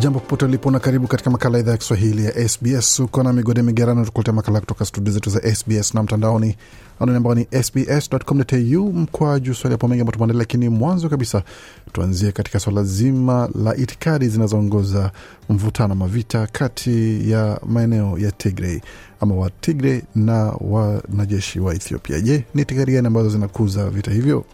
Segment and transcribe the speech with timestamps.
[0.00, 3.62] jambo popote ulipo na karibu katika makala idhaa ya kiswahili ya sbs uko na migode
[3.62, 6.56] migerano tukuletea makala kutoka studio zetu za sbs na mtandaoni.
[7.00, 11.42] Anwani ambao ni sbs.com.au mkwaju swali hapo mengi ambao tumeandalia lakini mwanzo kabisa
[11.92, 15.12] tuanzie katika swala zima la itikadi zinazoongoza
[15.50, 18.80] mvutano mavita kati ya maeneo ya tigray
[19.20, 22.20] ama wa tigray na wanajeshi wa ethiopia.
[22.20, 24.44] Je ni itikadi gani ambazo zinakuza vita hivyo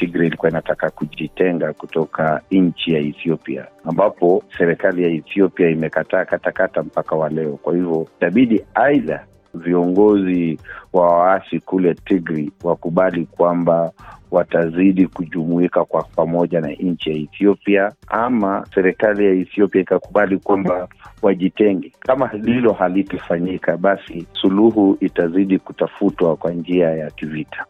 [0.00, 7.16] Tigray ilikuwa inataka kujitenga kutoka nchi ya Ethiopia, ambapo serikali ya Ethiopia imekataa katakata mpaka
[7.16, 7.52] wa leo.
[7.62, 10.58] Kwa hivyo itabidi aidha viongozi
[10.92, 13.92] wa waasi kule Tigray wakubali kwamba
[14.30, 20.88] watazidi kujumuika kwa pamoja na nchi ya Ethiopia, ama serikali ya Ethiopia ikakubali kwamba
[21.22, 21.92] wajitenge.
[22.00, 27.66] Kama hilo halitofanyika, basi suluhu itazidi kutafutwa kwa njia ya kivita.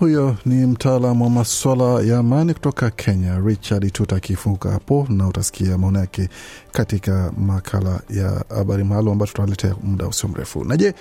[0.00, 5.78] Huyo ni mtaalam wa maswala ya amani kutoka kenya richard tut akifunguka hapo na utasikia
[5.78, 6.28] maono yake
[6.72, 10.64] katika makala ya habari maalum ambayo tutawaletea muda usio mrefu.
[10.64, 10.94] Na je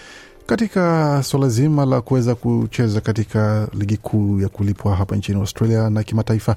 [0.46, 6.04] katika swala zima la kuweza kucheza katika ligi kuu ya kulipwa hapa nchini australia na
[6.04, 6.56] kimataifa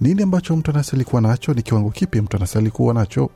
[0.00, 1.54] nini ambacho mtu anastahili kuwa nacho?
[1.54, 3.30] Ni kiwango kipi mtu anastahili kuwa nacho?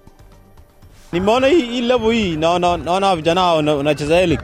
[1.13, 4.39] Nimeona hii, level hii naona, vijana wanacheza hili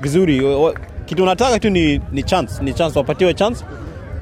[0.00, 0.40] vizuri
[1.08, 3.64] kitu unataka tu ni, ni chance ni chance wapatiwe chance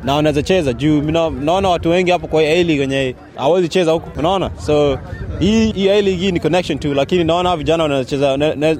[0.04, 0.72] na wanaweza cheza.
[0.72, 4.50] Juu naona watu wengi hapo kwa hii league wenye hawezi cheza huku unaona?
[4.66, 4.98] So
[5.38, 8.34] hii hii league hii ni connection tu lakini naona vijana vijana cheza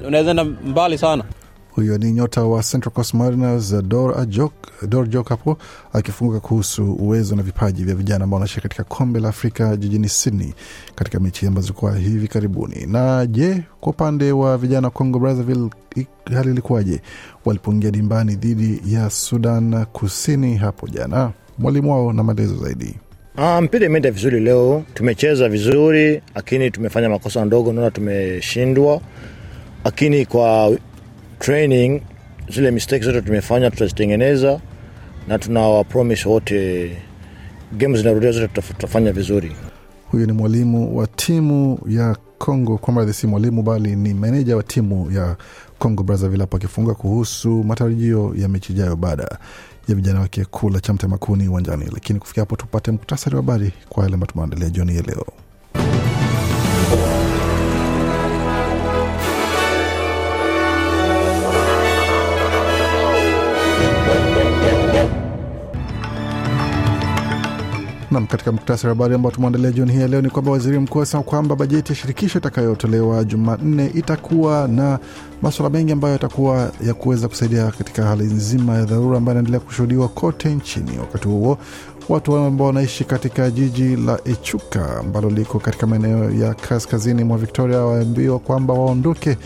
[0.07, 1.23] unaweza enda mbali sana
[1.77, 4.27] huyo ni nyota wa Central Coast Mariners Dor
[5.09, 5.57] Jok hapo
[5.93, 10.53] akifunguka kuhusu uwezo na vipaji vya vijana ambao wanashiriki katika kombe la Afrika jijini Sydney
[10.95, 12.85] katika mechi ambazo zilikuwa hivi karibuni.
[12.85, 15.69] Na je, kwa upande wa vijana wa Congo Brazzaville
[16.33, 17.01] hali ilikuwaje
[17.45, 21.31] walipoingia dimbani dhidi ya Sudan Kusini hapo jana?
[21.57, 22.95] Mwalimu wao na maelezo zaidi.
[23.35, 29.01] Ah, mpira imeenda vizuri leo, tumecheza vizuri, lakini tumefanya makosa ndogo, naona tumeshindwa,
[29.85, 30.77] lakini kwa
[31.39, 32.01] training
[32.49, 34.59] zile mistakes zote tumefanya tutazitengeneza,
[35.27, 35.61] na tuna
[36.25, 36.91] wote
[37.77, 39.51] game zinarudia zote tutafanya vizuri.
[40.11, 44.63] huyu ni mwalimu wa timu ya Congo, kwa mradhi si mwalimu bali ni meneja wa
[44.63, 45.35] timu ya
[45.79, 49.37] Congo Brazzaville hapo akifunga kuhusu matarajio ya mechi ijayo baada
[49.87, 51.85] ya vijana wake kula cha makuni uwanjani.
[51.93, 55.25] Lakini kufikia hapo, tupate muktasari wa habari kwa yale ambayo tumeandalia jioni ya leo.
[68.11, 71.01] Nam, katika muktasari wa habari ambao tumeandalia jioni hii ya leo ni kwamba waziri mkuu
[71.01, 74.99] asema kwamba bajeti ya shirikisho itakayotolewa Jumanne itakuwa na
[75.41, 80.07] maswala mengi ambayo yatakuwa ya kuweza kusaidia katika hali nzima ya dharura ambayo inaendelea kushuhudiwa
[80.07, 80.99] kote nchini.
[80.99, 81.57] Wakati huo
[82.09, 87.77] watu ambao wanaishi katika jiji la Echuka ambalo liko katika maeneo ya kaskazini mwa Victoria
[87.79, 89.37] waambiwa kwamba waondoke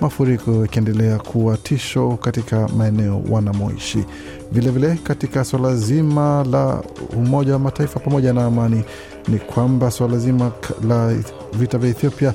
[0.00, 4.04] mafuriko yakiendelea kuwa tisho katika maeneo wanamoishi.
[4.52, 6.82] Vilevile, katika swala zima la
[7.16, 8.84] Umoja wa Mataifa pamoja na amani,
[9.28, 10.52] ni kwamba swala zima
[10.88, 11.14] la
[11.58, 12.34] vita vya Ethiopia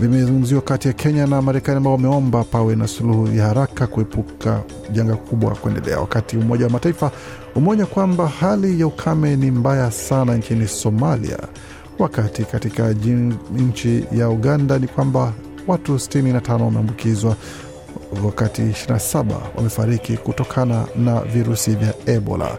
[0.00, 4.62] vimezungumziwa kati ya Kenya na Marekani ambao wameomba pawe na suluhu ya haraka kuepuka
[4.92, 7.10] janga kubwa kuendelea, wakati Umoja wa Mataifa
[7.54, 11.38] umeonya kwamba hali ya ukame ni mbaya sana nchini Somalia,
[11.98, 12.94] wakati katika
[13.56, 15.32] nchi ya Uganda ni kwamba
[15.66, 17.36] watu 65 wameambukizwa
[18.24, 19.24] wakati 27
[19.56, 22.58] wamefariki kutokana na virusi vya Ebola.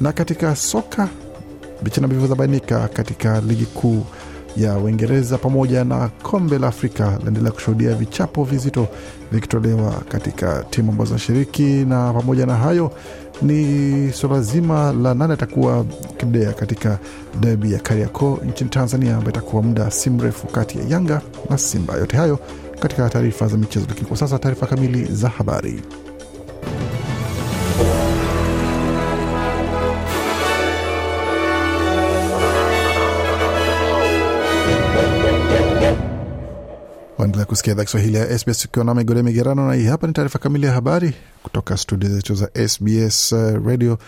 [0.00, 1.08] Na katika soka
[1.82, 2.08] bichi na
[2.88, 4.04] katika ligi kuu
[4.56, 8.88] ya Uingereza pamoja na kombe la Afrika laendelea kushuhudia vichapo vizito
[9.32, 12.92] vikitolewa katika timu ambazo zinashiriki, na pamoja na hayo
[13.42, 15.84] ni suala zima la nane atakuwa
[16.16, 16.98] kidea katika
[17.40, 21.20] debi ya Kariakoo nchini Tanzania, ambayo itakuwa muda si mrefu kati ya Yanga
[21.50, 21.94] na Simba.
[21.94, 22.38] Yote hayo
[22.80, 25.82] katika taarifa za michezo, lakini kwa sasa taarifa kamili za habari.
[37.42, 40.38] Waendelea kusikia idhaa Kiswahili ya SBS ukiwa na migode migerano, na hii hapa ni taarifa
[40.38, 43.98] kamili ya habari kutoka studio zetu za SBS uh, radio,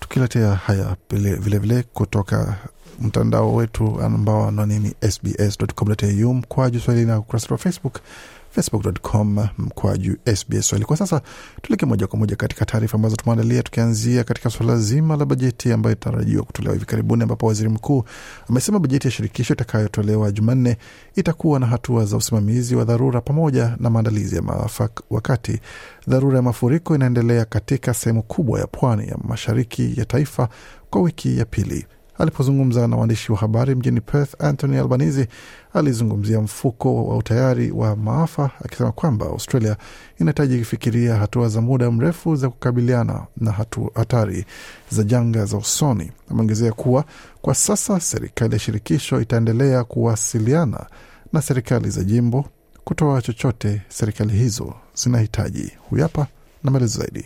[0.00, 2.56] tukiletea haya vilevile vile kutoka
[3.00, 8.00] mtandao wetu ambao anwani ni sbs.com.au mkwaju swahili na ukurasa wa Facebook
[8.50, 10.86] facebook.com mkwaju SBS Swahili.
[10.86, 11.20] Kwa sasa
[11.62, 15.92] tuleke moja kwa moja katika taarifa ambazo tumeandalia, tukianzia katika suala zima la bajeti ambayo
[15.96, 18.04] itarajiwa kutolewa hivi karibuni, ambapo waziri mkuu
[18.50, 20.76] amesema bajeti ya shirikisho itakayotolewa Jumanne
[21.16, 25.60] itakuwa na hatua za usimamizi wa dharura pamoja na maandalizi ya maafa, wakati
[26.06, 30.48] dharura ya mafuriko inaendelea katika sehemu kubwa ya pwani ya mashariki ya taifa
[30.90, 31.86] kwa wiki ya pili.
[32.18, 35.28] Alipozungumza na waandishi wa habari mjini Perth, Anthony Albanese
[35.74, 39.76] alizungumzia mfuko wa utayari wa maafa, akisema kwamba Australia
[40.20, 44.44] inahitaji kufikiria hatua za muda mrefu za kukabiliana na hatu, hatari
[44.90, 46.12] za janga za usoni.
[46.30, 47.04] Ameongezea kuwa
[47.42, 50.86] kwa sasa serikali ya shirikisho itaendelea kuwasiliana
[51.32, 52.44] na serikali za jimbo
[52.84, 55.72] kutoa chochote serikali hizo zinahitaji.
[55.90, 56.26] Huyu hapa
[56.64, 57.24] na maelezo zaidi.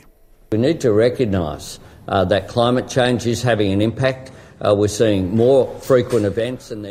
[0.53, 1.79] We need to recognize
[2.09, 4.31] uh, that climate change is having an impact.
[4.65, 4.79] Uh,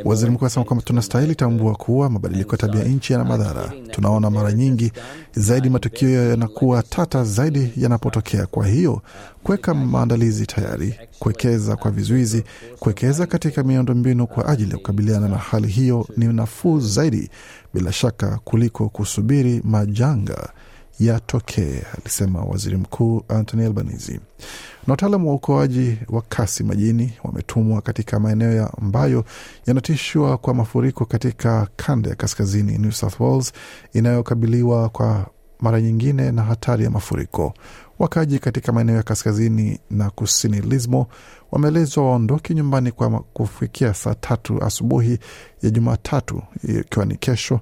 [0.06, 3.72] Waziri mkuu anasema kwamba tunastahili tambua kuwa mabadiliko ya tabia nchi yana madhara.
[3.92, 4.92] Tunaona mara nyingi
[5.32, 8.46] zaidi matukio yanakuwa tata zaidi yanapotokea.
[8.46, 9.02] Kwa hiyo
[9.44, 12.44] kuweka maandalizi tayari, kuwekeza kwa vizuizi,
[12.80, 17.30] kuwekeza katika miundombinu kwa ajili ya kukabiliana na hali hiyo ni nafuu zaidi,
[17.74, 20.50] bila shaka, kuliko kusubiri majanga
[21.00, 24.20] yatokee, alisema waziri mkuu Anthony Albanese.
[24.88, 29.26] Na wataalamu wa uokoaji wa kasi majini wametumwa katika maeneo ambayo
[29.68, 33.54] yanatishwa kwa mafuriko katika kanda ya kaskazini New South Wales
[33.94, 35.26] inayokabiliwa kwa
[35.60, 37.54] mara nyingine na hatari ya mafuriko.
[38.00, 41.08] Wakaji katika maeneo ya kaskazini na kusini Lismo
[41.52, 45.20] wameelezwa waondoke nyumbani kwa kufikia saa tatu asubuhi
[45.62, 47.60] ya Jumatatu, ikiwa ni kesho,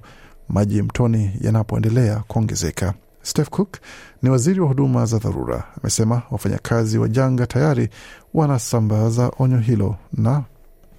[0.48, 2.94] maji mtoni yanapoendelea kuongezeka.
[3.22, 3.76] Steph Cook
[4.22, 7.88] ni waziri wa huduma za dharura, amesema wafanyakazi wa janga tayari
[8.34, 10.42] wanasambaza onyo hilo na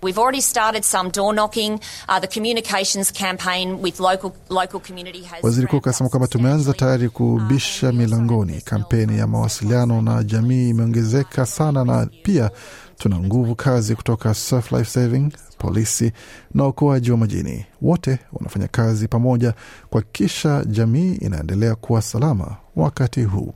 [0.04, 1.80] We've already started some door knocking.
[2.10, 5.44] Uh, the communications campaign with local local community has.
[5.44, 8.62] Waziri Cook asema kwamba tumeanza tayari kubisha milangoni.
[8.62, 12.52] Kampeni ya mawasiliano na jamii imeongezeka sana, na pia
[12.98, 15.32] tuna nguvu kazi kutoka Surf Life Saving,
[15.62, 16.12] polisi
[16.54, 17.66] na waokoaji wa majini.
[17.82, 19.54] Wote wanafanya kazi pamoja
[19.90, 23.54] kuhakikisha jamii inaendelea kuwa salama wakati huu.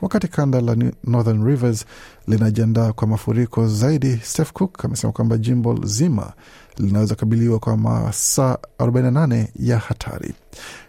[0.00, 1.84] Wakati kanda la Northern Rivers
[2.26, 6.32] linajiandaa kwa mafuriko zaidi, Steph Cook amesema kwamba jimbo zima
[6.78, 10.34] linaweza kabiliwa kwa masaa 48 ya hatari.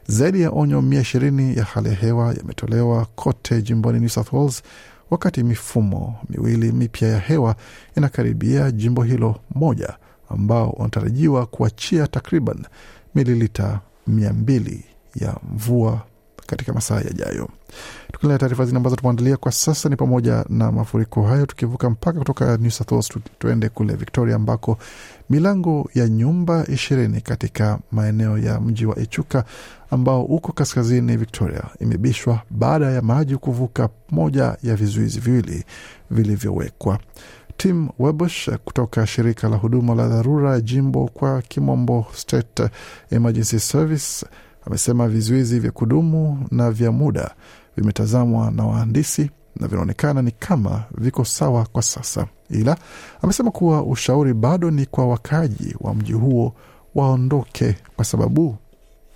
[0.08, 4.64] Zaidi ya onyo mia ishirini ya hali ya hewa yametolewa kote jimboni New South Wales,
[5.12, 7.56] wakati mifumo miwili mipya ya hewa
[7.98, 9.98] inakaribia jimbo hilo moja,
[10.30, 12.66] ambao wanatarajiwa kuachia takriban
[13.16, 14.86] mililita mia mbili
[15.16, 16.02] ya mvua
[16.50, 17.50] katika masaa yajayo.
[18.12, 22.58] Tukiendelea taarifa zingine ambazo tumeandalia kwa sasa ni pamoja na mafuriko hayo, tukivuka mpaka kutoka
[22.58, 23.10] New South Wales
[23.40, 24.78] tuende kule Victoria ambako
[25.30, 29.44] milango ya nyumba ishirini katika maeneo ya mji wa Echuka
[29.92, 35.64] ambao uko kaskazini Victoria imebishwa baada ya maji kuvuka moja ya vizuizi viwili
[36.12, 37.00] vilivyowekwa.
[37.60, 42.62] Tim Webush kutoka shirika la huduma la dharura jimbo kwa kimombo State
[43.12, 44.26] Emergency Service
[44.68, 47.32] amesema vizuizi vya kudumu na vya muda
[47.78, 52.78] vimetazamwa na wahandisi na vinaonekana ni kama viko sawa kwa sasa, ila
[53.22, 56.54] amesema kuwa ushauri bado ni kwa wakaaji wa mji huo
[56.96, 58.56] waondoke kwa sababu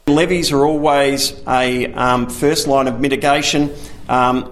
[0.07, 3.69] Levies are always a um, first line of mitigation.
[4.09, 4.43] Um,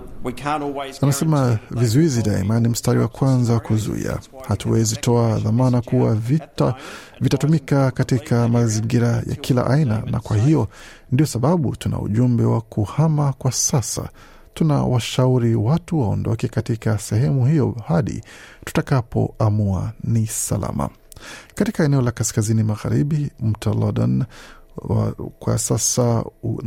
[1.01, 4.19] Anasema vizuizi daima ni mstari wa kwanza wa kuzuia.
[4.47, 6.75] Hatuwezi toa dhamana kuwa vita
[7.21, 10.67] vitatumika katika mazingira ya kila aina, na kwa hiyo
[11.11, 14.09] ndio sababu tuna ujumbe wa kuhama kwa sasa.
[14.53, 18.23] Tuna washauri watu waondoke katika sehemu hiyo hadi
[18.65, 20.89] tutakapoamua ni salama.
[21.55, 24.23] Katika eneo la kaskazini magharibi, mto Loddon
[24.77, 26.23] wa, kwa sasa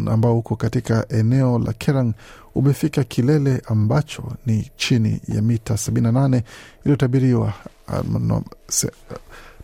[0.06, 2.12] ambao uko katika eneo la Kerang
[2.54, 6.42] umefika kilele ambacho ni chini ya mita 78
[6.84, 7.52] iliyotabiriwa
[7.92, 8.42] um, no,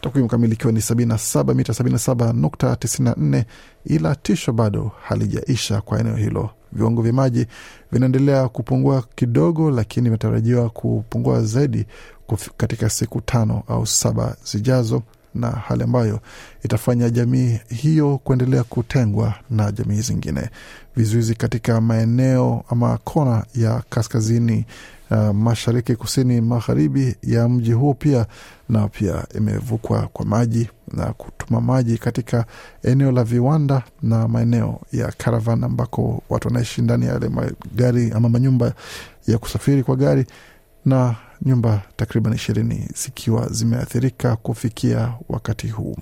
[0.00, 3.44] takwimu kamili ikiwa ni 77 mita 77.94
[3.85, 6.50] ila tisho bado halijaisha kwa eneo hilo.
[6.73, 7.47] Viwango vya maji
[7.92, 11.87] vinaendelea kupungua kidogo, lakini vinatarajiwa kupungua zaidi
[12.56, 15.02] katika siku tano au saba zijazo
[15.34, 16.20] na hali ambayo
[16.64, 20.50] itafanya jamii hiyo kuendelea kutengwa na jamii zingine.
[20.96, 24.66] Vizuizi katika maeneo ama kona ya kaskazini
[25.10, 28.26] uh, mashariki, kusini, magharibi ya mji huo pia
[28.68, 32.44] na pia imevukwa kwa maji na kutuma maji katika
[32.82, 38.28] eneo la viwanda na maeneo ya caravan ambako watu wanaishi ndani ya yale magari ama
[38.28, 38.72] manyumba
[39.26, 40.26] ya kusafiri kwa gari
[40.84, 45.97] na nyumba takriban ishirini zikiwa zimeathirika kufikia wakati huu.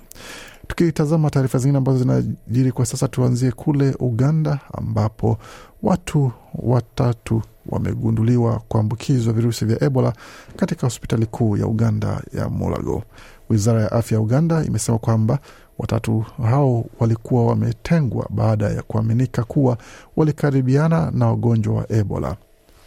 [0.67, 5.37] Tukitazama taarifa zingine ambazo zinajiri kwa sasa, tuanzie kule Uganda ambapo
[5.83, 10.13] watu watatu wamegunduliwa kuambukizwa virusi vya Ebola
[10.55, 13.03] katika hospitali kuu ya Uganda ya Mulago.
[13.49, 15.39] Wizara ya afya ya Uganda imesema kwamba
[15.79, 19.77] watatu hao walikuwa wametengwa baada ya kuaminika kuwa
[20.15, 22.35] walikaribiana na wagonjwa wa Ebola.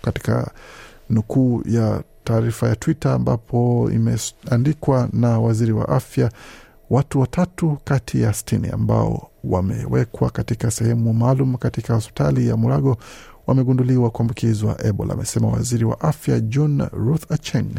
[0.03, 0.51] Katika
[1.11, 6.31] nukuu ya taarifa ya Twitter ambapo imeandikwa na waziri wa afya,
[6.91, 12.97] watu watatu kati ya sitini ambao wamewekwa katika sehemu maalum katika hospitali ya Mulago
[13.47, 17.71] wamegunduliwa kuambukizwa Ebola, amesema waziri wa afya June Ruth Acheng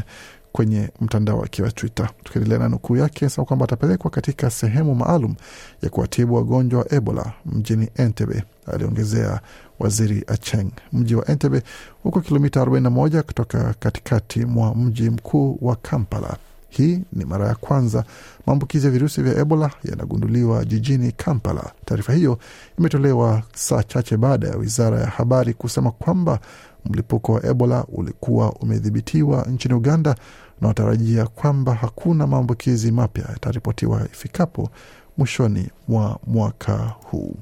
[0.53, 2.09] kwenye mtandao wake wa Twitter.
[2.23, 5.35] Tukiendelea na nukuu yake, sema kwamba atapelekwa katika sehemu maalum
[5.81, 8.43] ya kuwatibu wagonjwa wa Ebola mjini Entebbe,
[8.73, 9.39] aliongezea
[9.79, 10.71] waziri Acheng.
[10.93, 11.61] Mji wa Entebbe
[12.03, 16.37] huko kilomita 41 kutoka katikati mwa mji mkuu wa Kampala.
[16.69, 18.03] Hii ni mara ya kwanza
[18.45, 21.71] maambukizi ya virusi vya Ebola yanagunduliwa jijini Kampala.
[21.85, 22.39] Taarifa hiyo
[22.79, 26.39] imetolewa saa chache baada ya wizara ya habari kusema kwamba
[26.85, 30.15] mlipuko wa Ebola ulikuwa umedhibitiwa nchini Uganda
[30.63, 34.69] na watarajia kwamba hakuna maambukizi mapya yataripotiwa ifikapo
[35.17, 37.35] mwishoni mwa mwaka huu.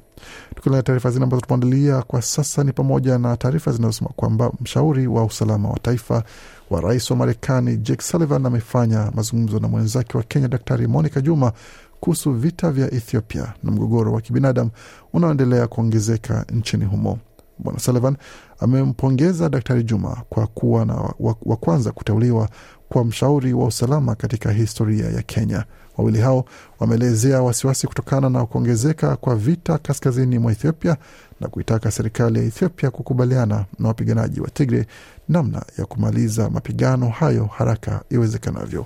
[0.55, 5.23] Tukiendelea taarifa zile ambazo tumeandalia kwa sasa ni pamoja na taarifa zinazosema kwamba mshauri wa
[5.25, 6.23] usalama wa taifa
[6.69, 11.51] wa rais wa Marekani Jake Sullivan amefanya mazungumzo na mwenzake wa Kenya Daktari Monica Juma
[11.99, 14.69] kuhusu vita vya Ethiopia na mgogoro wa kibinadamu
[15.13, 17.19] unaoendelea kuongezeka nchini humo.
[17.63, 18.17] Bwana Sullivan
[18.59, 22.49] amempongeza Daktari Juma kwa kuwa na wa, wa kwanza kuteuliwa
[22.91, 25.65] kwa mshauri wa usalama katika historia ya Kenya.
[25.97, 26.45] Wawili hao
[26.79, 30.97] wameelezea wasiwasi kutokana na kuongezeka kwa vita kaskazini mwa Ethiopia
[31.41, 34.85] na kuitaka serikali ya Ethiopia kukubaliana na wapiganaji wa Tigre
[35.29, 38.85] namna ya kumaliza mapigano hayo haraka iwezekanavyo.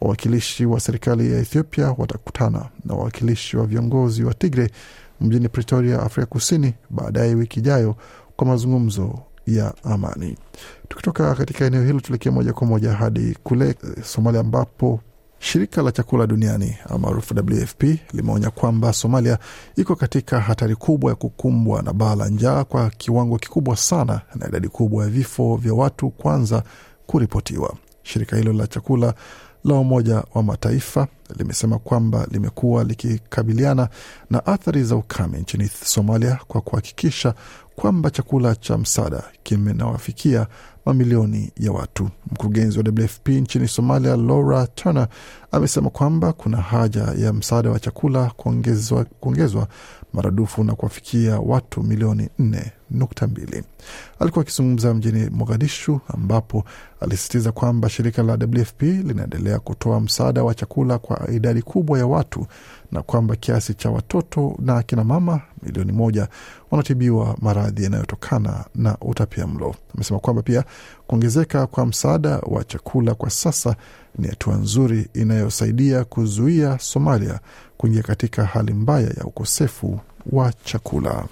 [0.00, 4.70] Wawakilishi wa serikali ya Ethiopia watakutana na wawakilishi wa viongozi wa Tigre
[5.20, 7.96] mjini Pretoria, Afrika Kusini, baadaye wiki ijayo
[8.36, 10.36] kwa mazungumzo ya amani.
[10.88, 15.00] Tukitoka katika eneo hilo, tuelekea moja kwa moja hadi kule Somalia ambapo
[15.38, 17.82] shirika la chakula duniani maarufu WFP
[18.12, 19.38] limeonya kwamba Somalia
[19.76, 24.48] iko katika hatari kubwa ya kukumbwa na baa la njaa kwa kiwango kikubwa sana na
[24.48, 26.62] idadi kubwa ya vifo vya watu kwanza
[27.06, 27.74] kuripotiwa.
[28.02, 29.14] Shirika hilo la chakula
[29.64, 31.06] la Umoja wa Mataifa
[31.38, 33.88] limesema kwamba limekuwa likikabiliana
[34.30, 37.34] na athari za ukame nchini Somalia kwa kuhakikisha
[37.80, 40.46] kwamba chakula cha msaada kimenawafikia
[40.86, 42.08] mamilioni ya watu.
[42.32, 45.08] Mkurugenzi wa WFP nchini Somalia, Laura Turner,
[45.52, 49.68] amesema kwamba kuna haja ya msaada wa chakula kuongezwa, kuongezwa
[50.12, 53.62] maradufu na kuwafikia watu milioni nne nukta mbili.
[54.18, 56.64] Alikuwa akizungumza mjini Mogadishu ambapo
[57.00, 62.46] alisisitiza kwamba shirika la WFP linaendelea kutoa msaada wa chakula kwa idadi kubwa ya watu
[62.92, 66.28] na kwamba kiasi cha watoto na akina mama milioni moja
[66.70, 69.74] wanatibiwa maradhi yanayotokana na utapia mlo.
[69.94, 70.64] Amesema kwamba pia
[71.06, 73.76] kuongezeka kwa msaada wa chakula kwa sasa
[74.18, 77.40] ni hatua nzuri inayosaidia kuzuia Somalia
[77.76, 80.00] kuingia katika hali mbaya ya ukosefu
[80.32, 81.24] wa chakula.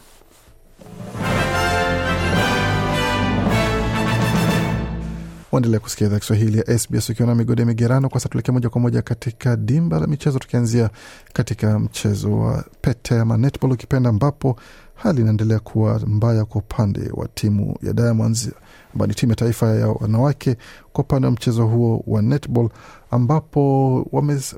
[5.52, 8.08] Waendelea kusikia idhaa Kiswahili ya SBS ukiwa na migode migerano.
[8.08, 10.90] Kwa sasa tuelekea moja kwa moja katika dimba la michezo, tukianzia
[11.32, 14.56] katika mchezo wa pete ama netball ukipenda, ambapo
[14.94, 18.50] hali inaendelea kuwa mbaya kwa upande wa timu ya Diamonds
[18.92, 20.56] ambayo ni timu ya taifa ya wanawake
[20.92, 22.68] kwa upande wa mchezo huo wa netball,
[23.10, 24.06] ambapo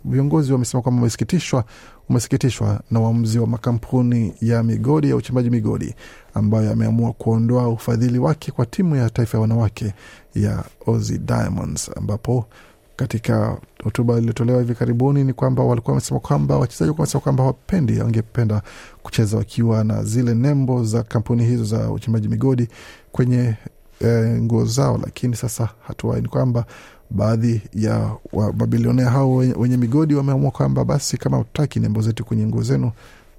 [0.05, 1.65] viongozi wamesema kwamba wamesikitishwa
[2.11, 5.95] umesikitishwa na uamuzi wa makampuni ya migodi ya uchimbaji migodi
[6.35, 9.95] ambayo yameamua kuondoa ufadhili wake kwa timu ya taifa ya wanawake
[10.35, 12.45] ya Aussie Diamonds, ambapo
[12.97, 18.63] katika hotuba iliyotolewa hivi karibuni ni kwamba walikuwa wamesema kwamba wachezaji wamesema kwamba wapendi wangependa
[19.03, 22.69] kucheza wakiwa na zile nembo za kampuni hizo za uchimbaji migodi
[23.13, 23.55] kwenye
[24.01, 24.07] e,
[24.41, 26.65] nguo zao, lakini sasa hatua ni kwamba
[27.11, 28.11] baadhi ya
[28.57, 32.93] mabilionea hao wenye migodi wameamua kwamba basi kama utaki nembo zetu kwenye nguo zenu,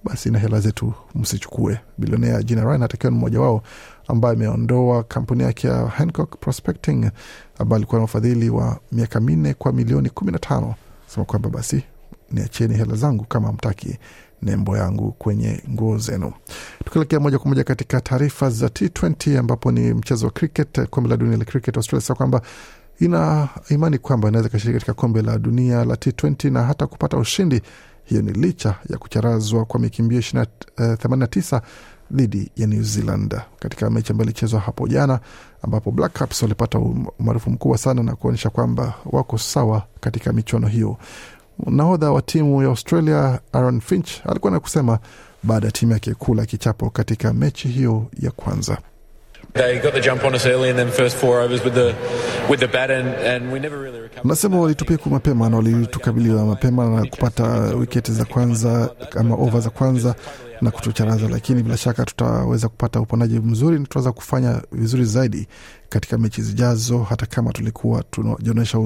[0.04, 1.80] basi na hela zetu msichukue.
[1.98, 3.64] Bilionea Gina Ryan atakiwa ni mmoja wao
[4.08, 7.12] ambaye ameondoa kampuni yake ya Hancock Prospecting
[7.60, 10.76] ambayo alikuwa na ufadhili wa miaka minne kwa milioni kumi na tano
[11.08, 11.84] sema kwamba basi
[12.32, 13.98] niacheni hela zangu kama mtaki
[14.42, 16.34] nembo yangu kwenye nguo zenu.
[16.86, 21.18] Tukielekea moja kwa moja katika taarifa za T20 ambapo ni mchezo wa cricket, kombe la
[21.18, 21.78] dunia la cricket.
[21.78, 22.42] Australia sasa kwamba
[23.02, 27.62] ina imani kwamba inaweza ikashiriki katika kombe la dunia la T20 na hata kupata ushindi.
[28.04, 31.62] Hiyo ni licha ya kucharazwa kwa mikimbio 89
[32.12, 35.20] dhidi ya New Zealand katika mechi ambayo ilichezwa hapo jana,
[35.62, 36.80] ambapo Black Caps walipata
[37.20, 40.98] umaarufu mkubwa sana na kuonyesha kwamba wako sawa katika michuano hiyo.
[41.66, 45.00] Nahodha wa timu ya Australia Aaron Finch alikuwa na kusema
[45.44, 48.78] baada ya timu yake kula kichapo katika mechi hiyo ya kwanza.
[54.24, 58.90] Nasema walitupiku mapema na walitukabiliwa mapema na kupata wiketi za kwanza
[59.20, 60.16] ama ova za kwanza
[60.62, 65.48] na kutucharaza, lakini bila shaka tutaweza kupata uponaji mzuri na tutaweza kufanya vizuri zaidi
[65.90, 67.04] katika mechi zijazo.
[67.04, 68.78] Hata kama tulikuwa tunajionyesha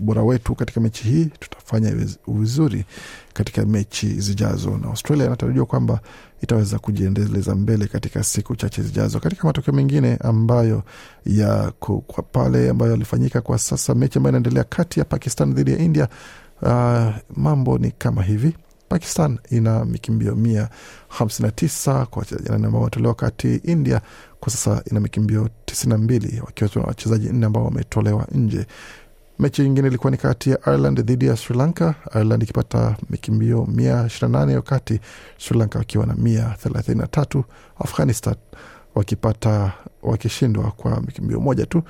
[0.00, 1.94] ubora wetu katika mechi hii, tutafanya
[2.28, 2.84] vizuri
[3.32, 6.00] katika mechi zijazo, na Australia inatarajiwa kwamba
[6.42, 9.20] itaweza kujiendeleza mbele katika siku chache zijazo.
[9.20, 10.82] Katika matokeo mengine ambayo
[11.26, 15.78] ya kwa pale ambayo yalifanyika kwa sasa, mechi ambayo inaendelea kati ya Pakistan dhidi ya
[15.78, 16.08] India,
[16.62, 18.56] uh, mambo ni kama hivi.
[18.88, 20.68] Pakistan ina mikimbio mia
[21.08, 24.00] hamsini na tisa kwa wachezaji ambao wametolewa, wakati India
[24.40, 28.66] kwa sasa ina mikimbio tisini na mbili wakiwa na wachezaji nne ambao wametolewa nje.
[29.40, 34.06] Mechi nyingine ilikuwa ni kati ya Ireland dhidi ya Sri Lanka, Ireland ikipata mikimbio mia
[34.06, 35.00] ishirini na nane wakati
[35.38, 37.44] Sri Lanka wakiwa na mia thelathini na tatu.
[37.78, 38.34] Afghanistan
[38.94, 41.82] wakipata wakishindwa kwa mikimbio moja tu.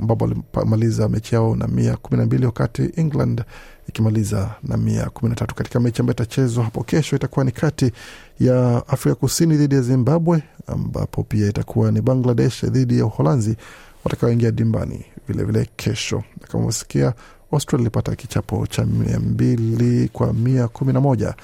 [0.00, 3.44] Ambapo walimaliza mechi yao na mia kumi na mbili wakati England
[3.88, 5.54] ikimaliza na mia kumi na tatu.
[5.54, 7.92] Katika mechi ambayo itachezwa hapo kesho itakuwa ni kati
[8.40, 13.56] ya Afrika Kusini dhidi ya Zimbabwe, ambapo pia itakuwa ni Bangladesh dhidi ya Uholanzi
[14.04, 16.22] watakaoingia dimbani vilevile kesho.
[16.52, 17.14] Kama usikia,
[17.52, 21.34] Australia ilipata kichapo cha mia mbili kwa mia kumi na moja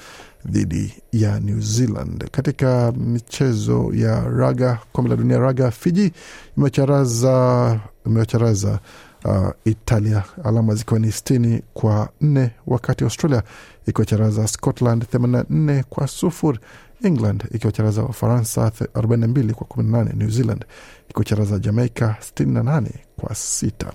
[0.45, 2.29] dhidi ya New Zealand.
[2.31, 6.11] Katika michezo ya raga, kombe la dunia raga, Fiji
[6.57, 8.79] imewacharaza imewacharaza
[9.25, 13.43] uh, Italia alama zikiwa ni sitini kwa nne wakati Australia
[13.87, 16.59] ikiwacharaza Scotland 84 kwa sufuri,
[17.03, 20.65] England ikiwacharaza Ufaransa 42 kwa 18, New Zealand
[21.09, 22.87] ikiwacharaza Jamaica 68
[23.19, 23.93] kwa sita.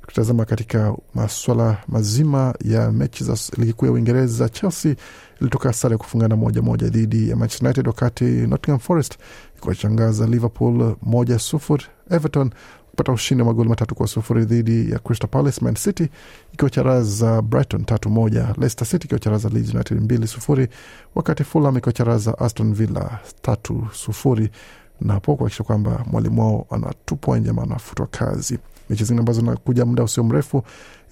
[0.00, 4.94] Tukitazama katika maswala mazima ya mechi za ligi kuu ya Uingereza, Chelsea
[5.40, 9.18] ilitoka sare ya kufungana moja moja dhidi ya Manchester United, wakati Nottingham Forest
[9.58, 11.84] ikiwachangaza Liverpool moja sufuri.
[12.10, 12.50] Everton
[13.00, 15.64] kupata ushindi wa magoli matatu kwa sufuri dhidi ya Crystal Palace.
[15.64, 16.08] Man City
[16.54, 18.42] ikiwacharaza Brighton tatu moja.
[18.58, 20.68] Leicester City ikiwacharaza Leeds United mbili sufuri,
[21.14, 24.50] wakati Fulham ikiwacharaza Aston Villa tatu sufuri
[25.00, 28.58] na hapo kuhakikisha kwamba mwalimu wao anatupwa nje ama anafutwa kazi.
[28.90, 30.62] Mechi zingine ambazo nakuja muda usio mrefu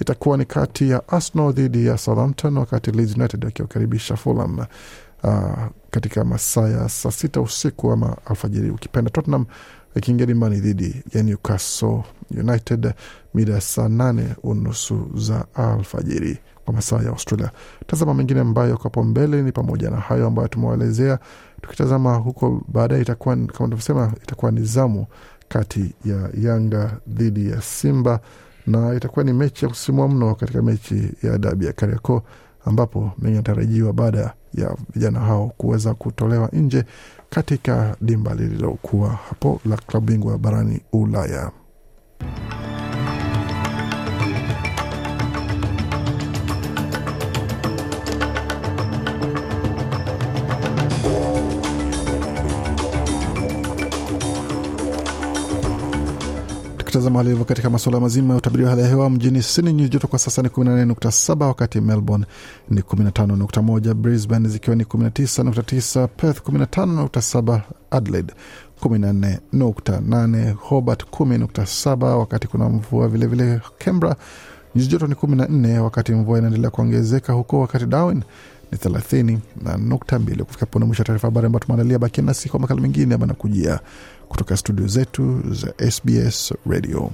[0.00, 4.58] itakuwa ni kati ya Arsenal dhidi ya Southampton, wakati Leeds United akiwakaribisha Fulham
[5.24, 9.10] uh, katika masaa ya saa sita usiku ama alfajiri ukipenda.
[9.10, 9.46] Tottenham
[9.94, 12.02] ikiingia dimbani dhidi ya Newcastle
[12.40, 12.94] United
[13.34, 17.50] mida ya saa nane unusu za alfajiri kwa masaa ya Australia.
[17.86, 21.18] Tazama mengine ambayo kapo mbele ni pamoja na hayo ambayo tumewaelezea.
[21.62, 25.06] Tukitazama huko baadaye, itakuwa kama tunavyosema, itakuwa ni zamu
[25.48, 28.20] kati ya Yanga dhidi ya Simba
[28.66, 32.22] na itakuwa ni mechi ya kusisimua mno katika mechi ya dabi ya Kariakoo
[32.64, 36.84] ambapo mengi yanatarajiwa baada ya vijana hao kuweza kutolewa nje
[37.30, 41.50] katika dimba lililokuwa hapo la klabu bingwa barani Ulaya.
[57.08, 59.88] Tukitazama hali ilivyo katika masuala mazima ya utabiri wa hali ya hewa mjini Sydney nyuzi
[59.90, 62.26] joto kwa sasa ni 18.7, wakati Melbourne
[62.70, 68.32] ni 15.1, Brisbane zikiwa ni 19.9, Perth 15.7, Adelaide
[68.82, 73.60] 14.8, Hobart 10.7, wakati kuna mvua vilevile.
[73.78, 74.16] Canberra
[74.74, 78.22] nyuzi joto ni 14, wakati mvua inaendelea kuongezeka huko, wakati Darwin
[78.72, 80.44] ni thelathini na nukta mbili.
[80.44, 81.98] Kufika pone mwisho ya taarifa habari ambayo tumeandalia.
[81.98, 83.80] Bakia nasi kwa makala mengine ambayo nakujia
[84.28, 87.10] kutoka studio zetu za SBS Radio.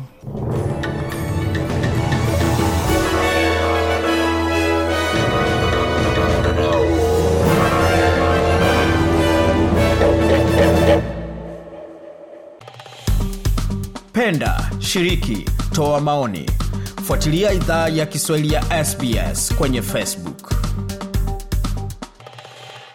[14.12, 16.51] Penda, shiriki, toa maoni,
[17.05, 20.63] fuatilia idhaa ya Kiswahili ya SBS kwenye Facebook.